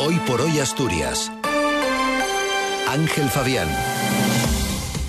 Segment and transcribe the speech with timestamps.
[0.00, 1.30] Hoy por hoy Asturias.
[2.88, 3.68] Ángel Fabián.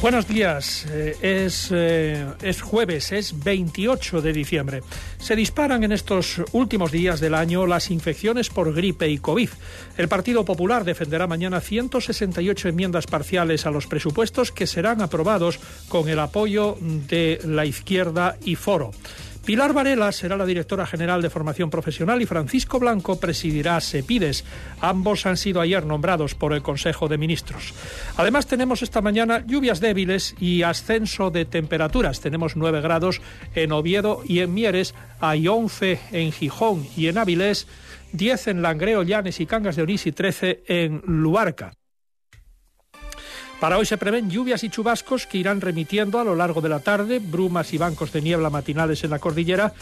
[0.02, 4.82] Buenos días, eh, es, eh, es, jueves, es 28 de diciembre.
[5.20, 9.50] Se disparan en estos últimos días del año las infecciones por gripe y COVID.
[9.98, 16.10] El Partido Popular defenderá mañana 168 enmiendas parciales a los presupuestos que serán aprobados con
[16.10, 18.92] el apoyo de la izquierda y foro.
[19.50, 24.46] Pilar Varela será la directora general de formación profesional y Francisco Blanco presidirá SEPIDES.
[24.80, 27.74] Ambos han sido ayer nombrados por el Consejo de Ministros.
[28.16, 32.22] Además tenemos esta mañana lluvias débiles y ascenso de temperaturas.
[32.22, 33.24] Tenemos 9 grados
[33.56, 37.66] en Oviedo y en Mieres, hay 11 en Gijón y en Avilés,
[38.12, 41.79] 10 en Langreo, Llanes y Cangas de Onís y 13 en Luarca.
[43.60, 46.80] Para hoy se prevén lluvias y chubascos que irán remitiendo a lo largo de la
[46.80, 49.74] tarde, brumas y bancos de niebla matinales en la cordillera,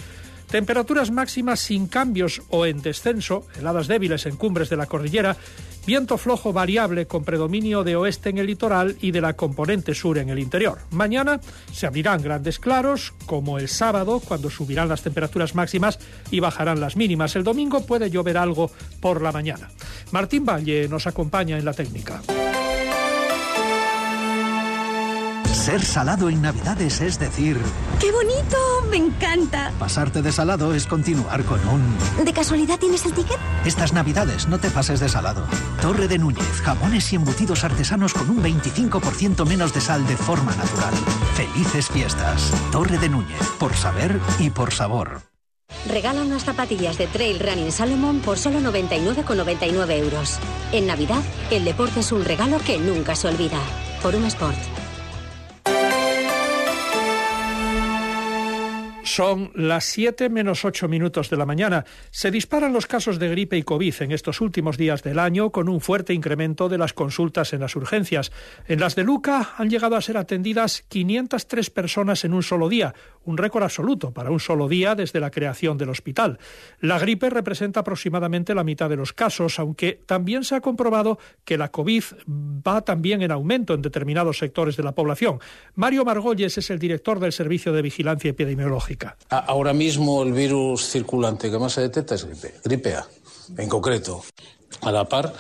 [0.50, 5.38] temperaturas máximas sin cambios o en descenso, heladas débiles en cumbres de la cordillera,
[5.86, 10.18] viento flojo variable con predominio de oeste en el litoral y de la componente sur
[10.18, 10.80] en el interior.
[10.90, 11.40] Mañana
[11.72, 16.00] se abrirán grandes claros, como el sábado, cuando subirán las temperaturas máximas
[16.32, 17.36] y bajarán las mínimas.
[17.36, 19.70] El domingo puede llover algo por la mañana.
[20.12, 22.24] Martín Valle nos acompaña en la técnica.
[25.68, 27.60] Ser salado en Navidades es decir...
[28.00, 28.58] ¡Qué bonito!
[28.90, 29.74] ¡Me encanta!
[29.78, 32.24] Pasarte de salado es continuar con un...
[32.24, 33.38] ¿De casualidad tienes el ticket?
[33.66, 35.46] Estas Navidades no te pases de salado.
[35.82, 40.56] Torre de Núñez, jamones y embutidos artesanos con un 25% menos de sal de forma
[40.56, 40.94] natural.
[41.36, 42.50] Felices fiestas.
[42.72, 45.20] Torre de Núñez, por saber y por sabor.
[45.90, 50.40] Regala unas zapatillas de Trail Running Salomon por solo 99,99 euros.
[50.72, 53.60] En Navidad, el deporte es un regalo que nunca se olvida.
[54.02, 54.77] Por un Sport.
[59.18, 61.86] Son las 7 menos 8 minutos de la mañana.
[62.12, 65.70] Se disparan los casos de gripe y COVID en estos últimos días del año con
[65.70, 68.32] un fuerte incremento de las consultas en las urgencias.
[68.68, 72.94] En las de Luca han llegado a ser atendidas 503 personas en un solo día,
[73.24, 76.38] un récord absoluto para un solo día desde la creación del hospital.
[76.80, 81.58] La gripe representa aproximadamente la mitad de los casos, aunque también se ha comprobado que
[81.58, 85.40] la COVID va también en aumento en determinados sectores de la población.
[85.74, 89.07] Mario Margolles es el director del Servicio de Vigilancia Epidemiológica.
[89.30, 93.08] Ahora mismo el virus circulante que más se detecta es gripe, gripe A,
[93.58, 94.24] en concreto.
[94.82, 95.34] A la par,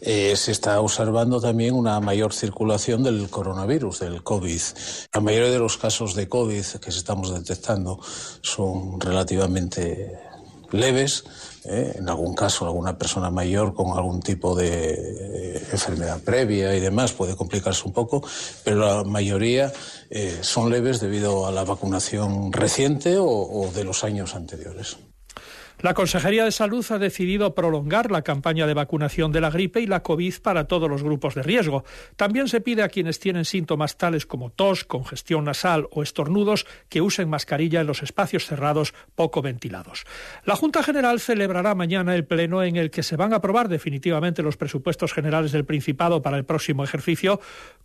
[0.00, 4.60] eh, se está observando también una mayor circulación del coronavirus, del COVID.
[5.14, 8.00] La mayoría de los casos de COVID que estamos detectando
[8.40, 10.18] son relativamente
[10.72, 11.24] leves,
[11.64, 11.94] ¿eh?
[11.96, 17.12] en algún caso alguna persona mayor con algún tipo de eh, enfermedad previa y demás
[17.12, 18.22] puede complicarse un poco,
[18.64, 19.72] pero la mayoría
[20.10, 24.96] eh, son leves debido a la vacunación reciente o, o de los años anteriores.
[25.80, 29.86] La Consejería de Salud ha decidido prolongar la campaña de vacunación de la gripe y
[29.86, 31.84] la COVID para todos los grupos de riesgo.
[32.16, 37.00] También se pide a quienes tienen síntomas tales como tos, congestión nasal o estornudos que
[37.00, 40.04] usen mascarilla en los espacios cerrados poco ventilados.
[40.44, 44.42] La Junta General celebrará mañana el pleno en el que se van a aprobar definitivamente
[44.42, 47.40] los presupuestos generales del Principado para el próximo ejercicio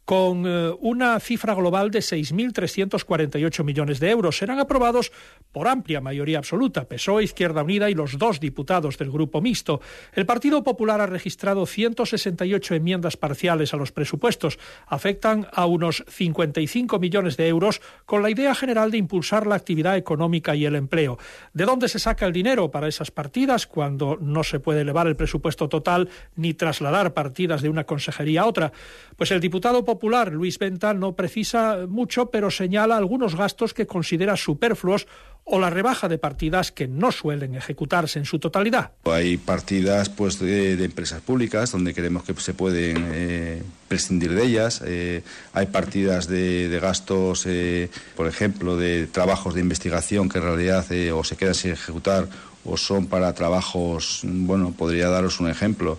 [0.05, 4.37] con eh, una cifra global de 6.348 millones de euros.
[4.37, 5.11] Serán aprobados
[5.51, 9.79] por amplia mayoría absoluta, PSOE, Izquierda Unida y los dos diputados del Grupo Mixto.
[10.13, 14.57] El Partido Popular ha registrado 168 enmiendas parciales a los presupuestos.
[14.87, 19.95] Afectan a unos 55 millones de euros con la idea general de impulsar la actividad
[19.95, 21.19] económica y el empleo.
[21.53, 25.15] ¿De dónde se saca el dinero para esas partidas cuando no se puede elevar el
[25.15, 28.71] presupuesto total ni trasladar partidas de una consejería a otra?
[29.15, 34.35] Pues el diputado Popular, Luis Venta, no precisa mucho, pero señala algunos gastos que considera
[34.37, 35.07] superfluos
[35.49, 38.91] o la rebaja de partidas que no suelen ejecutarse en su totalidad.
[39.05, 44.83] Hay partidas pues de, empresas públicas donde creemos que se pueden eh, prescindir de ellas.
[44.85, 50.85] Eh, hay partidas de, gastos, eh, por ejemplo, de trabajos de investigación que en realidad
[51.13, 52.27] o se quedan sin ejecutar
[52.65, 55.97] o son para trabajos, bueno, podría daros un ejemplo.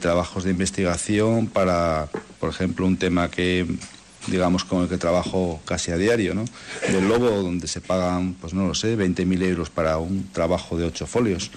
[0.00, 2.08] Trabajos de investigación para,
[2.40, 3.66] por ejemplo, un tema que
[4.30, 6.44] digamos con el que trabajo casi a diario, ¿no?
[6.90, 10.84] Del Lobo, donde se pagan, pues no lo sé, 20.000 euros para un trabajo de
[10.84, 11.50] ocho folios.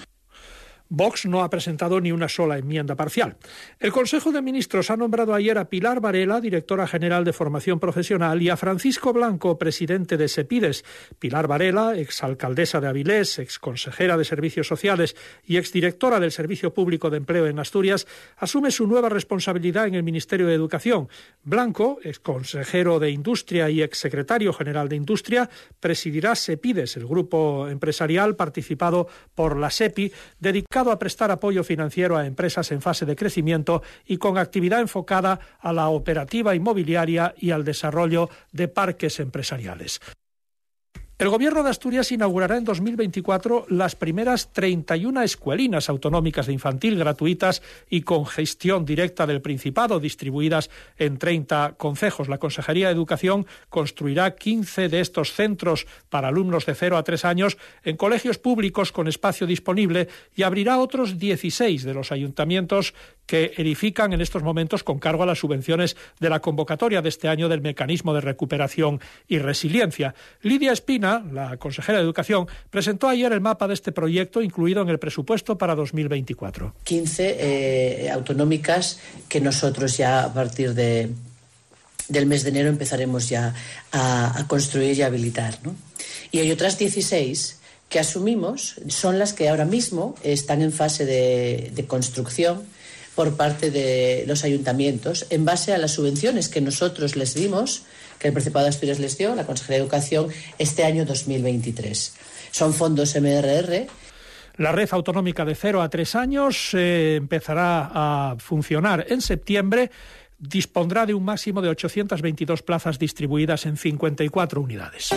[0.90, 3.36] Vox no ha presentado ni una sola enmienda parcial.
[3.80, 8.42] El Consejo de Ministros ha nombrado ayer a Pilar Varela, directora general de formación profesional,
[8.42, 10.84] y a Francisco Blanco, presidente de SEPIDES.
[11.18, 15.16] Pilar Varela, exalcaldesa de Avilés, exconsejera de Servicios Sociales
[15.46, 18.06] y exdirectora del Servicio Público de Empleo en Asturias,
[18.36, 21.08] asume su nueva responsabilidad en el Ministerio de Educación.
[21.42, 25.48] Blanco, exconsejero de Industria y exsecretario general de Industria,
[25.80, 32.26] presidirá SEPIDES, el grupo empresarial participado por la SEPI, dedicado a prestar apoyo financiero a
[32.26, 37.64] empresas en fase de crecimiento y con actividad enfocada a la operativa inmobiliaria y al
[37.64, 40.00] desarrollo de parques empresariales.
[41.16, 47.62] El Gobierno de Asturias inaugurará en 2024 las primeras 31 escuelinas autonómicas de infantil gratuitas
[47.88, 52.28] y con gestión directa del Principado, distribuidas en 30 concejos.
[52.28, 57.24] La Consejería de Educación construirá 15 de estos centros para alumnos de 0 a 3
[57.26, 62.92] años en colegios públicos con espacio disponible y abrirá otros 16 de los ayuntamientos
[63.26, 67.28] que edifican en estos momentos con cargo a las subvenciones de la convocatoria de este
[67.28, 70.14] año del Mecanismo de Recuperación y Resiliencia.
[70.42, 74.88] Lidia Espina, la consejera de Educación, presentó ayer el mapa de este proyecto incluido en
[74.88, 76.74] el presupuesto para 2024.
[76.84, 81.10] 15 eh, autonómicas que nosotros ya a partir de,
[82.08, 83.54] del mes de enero empezaremos ya
[83.92, 85.58] a, construir y a habilitar.
[85.62, 85.74] ¿no?
[86.30, 91.84] Y hay otras 16 que asumimos son las que ahora mismo están en fase de
[91.86, 92.64] construcción
[93.14, 97.82] por parte de los ayuntamientos en base a las subvenciones que nosotros les dimos,
[98.18, 100.28] que el Principado de Asturias les dio, la Consejería de Educación,
[100.58, 102.14] este año 2023.
[102.50, 103.86] Son fondos MRR.
[104.56, 109.90] La red autonómica de 0 a 3 años eh, empezará a funcionar en septiembre.
[110.38, 115.10] Dispondrá de un máximo de 822 plazas distribuidas en 54 unidades.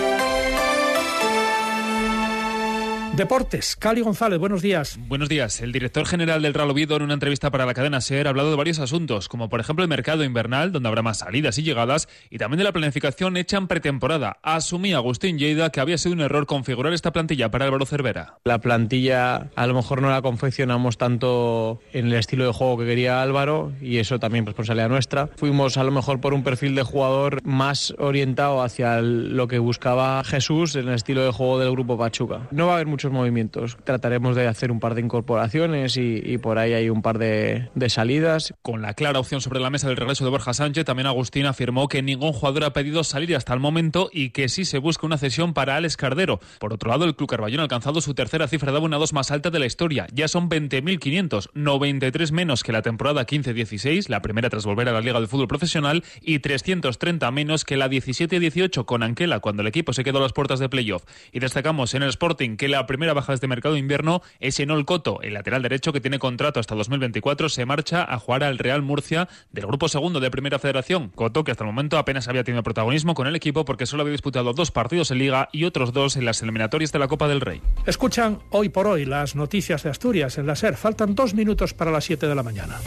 [3.18, 5.00] Deportes, Cali González, buenos días.
[5.08, 5.60] Buenos días.
[5.62, 8.52] El director general del Real Oviedo en una entrevista para la cadena SER ha hablado
[8.52, 12.08] de varios asuntos, como por ejemplo el mercado invernal, donde habrá más salidas y llegadas,
[12.30, 14.38] y también de la planificación hecha en pretemporada.
[14.44, 18.36] Asumía Agustín Lleida que había sido un error configurar esta plantilla para Álvaro Cervera.
[18.44, 22.86] La plantilla a lo mejor no la confeccionamos tanto en el estilo de juego que
[22.86, 25.28] quería Álvaro, y eso también responsabilidad nuestra.
[25.38, 30.24] Fuimos a lo mejor por un perfil de jugador más orientado hacia lo que buscaba
[30.24, 32.42] Jesús en el estilo de juego del grupo Pachuca.
[32.52, 33.78] No va a haber movimientos.
[33.84, 38.54] Trataremos de hacer un par de incorporaciones y, por ahí hay un par de, salidas.
[38.62, 41.88] Con la clara opción sobre la mesa del regreso de Borja Sánchez, también Agustín afirmó
[41.88, 45.18] que ningún jugador ha pedido salir hasta el momento y que sí se busca una
[45.18, 46.40] cesión para Alex Cardero.
[46.60, 49.50] Por otro lado, el Club Carballón ha alcanzado su tercera cifra de abonados más alta
[49.50, 50.08] de la historia.
[50.14, 55.02] Ya son 20.500, 93 menos que la temporada 15-16, la primera tras volver a la
[55.02, 59.94] Liga de Fútbol Profesional, y 330 menos que la 17-18 con Anquela, cuando el equipo
[59.94, 61.04] se quedó a las puertas de playoff.
[61.32, 64.60] Y destacamos en el Sporting que la primera baja de este mercado de invierno es
[64.60, 68.58] Enol Coto, el lateral derecho que tiene contrato hasta 2024, se marcha a jugar al
[68.58, 71.10] Real Murcia del grupo segundo de Primera Federación.
[71.10, 74.14] Coto, que hasta el momento apenas había tenido protagonismo con el equipo porque solo había
[74.14, 77.42] disputado dos partidos en Liga y otros dos en las eliminatorias de la Copa del
[77.42, 77.62] Rey.
[77.86, 80.76] Escuchan hoy por hoy las noticias de Asturias en la SER.
[80.76, 82.80] Faltan dos minutos para las 7 de la mañana.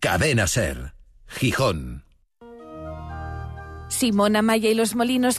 [0.00, 0.94] Cadena Ser,
[1.26, 2.07] Gijón.
[3.88, 5.36] Simona Maya y los Molinos